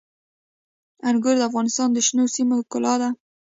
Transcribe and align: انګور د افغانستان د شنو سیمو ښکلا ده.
انګور 1.07 1.35
د 1.39 1.41
افغانستان 1.49 1.87
د 1.93 1.97
شنو 2.07 2.23
سیمو 2.35 2.55
ښکلا 2.63 2.93
ده. 3.01 3.09